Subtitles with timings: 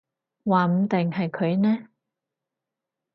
[0.45, 1.87] 話唔定係佢呢